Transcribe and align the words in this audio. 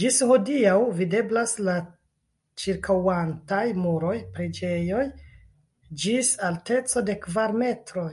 Ĝis 0.00 0.16
hodiaŭ 0.32 0.74
videblas 0.98 1.54
la 1.68 1.72
ĉirkaŭantaj 2.64 3.62
muroj 3.86 4.12
preĝejoj 4.36 5.00
(ĝis 6.04 6.30
alteco 6.50 7.04
de 7.10 7.18
kvar 7.26 7.56
metroj). 7.64 8.08